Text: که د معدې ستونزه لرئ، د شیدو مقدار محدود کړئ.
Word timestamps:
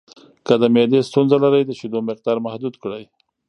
که 0.45 0.53
د 0.61 0.63
معدې 0.73 0.99
ستونزه 1.09 1.35
لرئ، 1.43 1.61
د 1.65 1.71
شیدو 1.79 1.99
مقدار 2.09 2.37
محدود 2.45 2.75
کړئ. 2.83 3.03